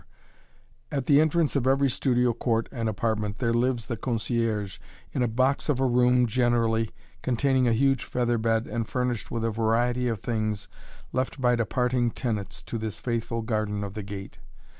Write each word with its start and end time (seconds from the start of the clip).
[Illustration: 0.01 0.87
(studio)] 0.87 0.97
At 0.97 1.05
the 1.05 1.21
entrance 1.21 1.55
of 1.55 1.67
every 1.67 1.89
studio 1.91 2.33
court 2.33 2.67
and 2.71 2.89
apartment, 2.89 3.37
there 3.37 3.53
lives 3.53 3.85
the 3.85 3.95
concierge 3.95 4.79
in 5.11 5.21
a 5.21 5.27
box 5.27 5.69
of 5.69 5.79
a 5.79 5.85
room 5.85 6.25
generally, 6.25 6.89
containing 7.21 7.67
a 7.67 7.71
huge 7.73 8.03
feather 8.03 8.39
bed 8.39 8.65
and 8.65 8.89
furnished 8.89 9.29
with 9.29 9.45
a 9.45 9.51
variety 9.51 10.07
of 10.07 10.19
things 10.19 10.67
left 11.11 11.39
by 11.39 11.55
departing 11.55 12.09
tenants 12.09 12.63
to 12.63 12.79
this 12.79 12.97
faithful 12.99 13.43
guardian 13.43 13.83
of 13.83 13.93
the 13.93 14.01
gate. 14.01 14.39